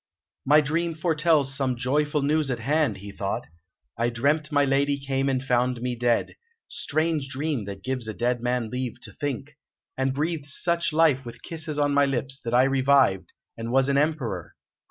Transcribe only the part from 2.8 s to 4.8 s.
he thought." I dreamt my